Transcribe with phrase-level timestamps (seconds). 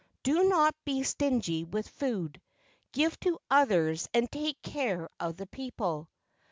[0.23, 2.41] Do not be stingy with food.
[2.91, 6.09] Give to others and take care of the people."